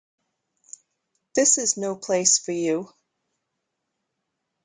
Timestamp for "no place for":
1.77-2.53